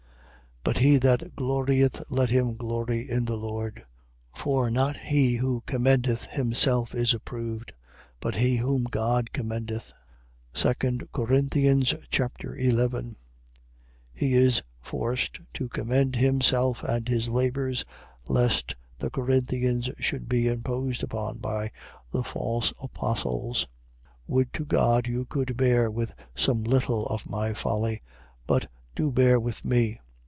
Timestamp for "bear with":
25.57-26.13, 29.11-29.65